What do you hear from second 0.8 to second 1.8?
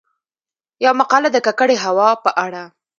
يومـقاله د کـکړې